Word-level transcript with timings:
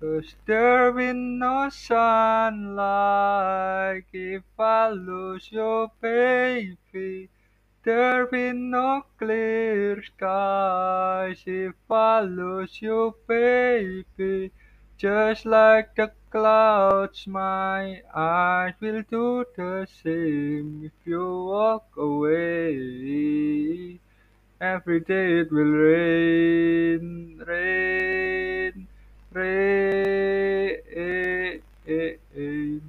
Cause 0.00 0.34
there 0.46 0.92
will 0.92 1.14
no 1.14 1.68
sunlight 1.70 2.76
if 4.12 4.42
I 4.58 4.90
lose 4.90 5.48
you, 5.50 5.88
baby. 6.00 7.28
There 7.84 8.26
will 8.26 8.54
no 8.54 9.04
clear 9.18 10.02
skies 10.04 11.42
if 11.46 11.74
I 11.90 12.20
lose 12.22 12.80
you, 12.82 13.14
baby. 13.26 14.52
Just 14.98 15.46
like 15.46 15.94
the 15.96 16.12
clouds, 16.30 17.26
my 17.26 18.02
eyes 18.14 18.74
will 18.80 19.02
do 19.10 19.44
the 19.56 19.86
same 20.02 20.84
if 20.84 20.92
you 21.06 21.26
walk 21.46 21.88
away. 21.96 23.98
Every 24.60 25.00
day 25.00 25.40
it 25.40 25.50
will 25.52 25.72
rain. 25.72 26.73
e, 31.86 32.18
e 32.34 32.80